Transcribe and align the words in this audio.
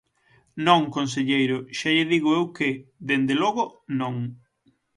Non 0.67 0.81
conselleiro, 0.95 1.57
xa 1.77 1.89
lle 1.95 2.09
digo 2.13 2.29
eu 2.39 2.45
que, 2.57 2.71
dende 3.09 3.35
logo, 3.43 3.63
non. 3.99 4.15